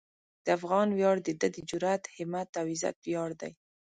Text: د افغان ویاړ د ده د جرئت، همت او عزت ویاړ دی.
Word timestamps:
د 0.45 0.47
افغان 0.57 0.87
ویاړ 0.93 1.15
د 1.23 1.29
ده 1.41 1.47
د 1.55 1.57
جرئت، 1.69 2.03
همت 2.15 2.49
او 2.59 2.65
عزت 2.73 2.95
ویاړ 3.05 3.29
دی. 3.41 3.51